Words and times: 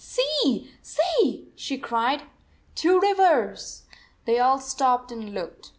"See, 0.03 0.71
see," 0.81 1.51
she 1.55 1.77
cried. 1.77 2.23
"Two 2.73 2.99
rivers." 2.99 3.83
They 4.25 4.39
all 4.39 4.57
stopped 4.59 5.11
and 5.11 5.31
looked. 5.35 5.69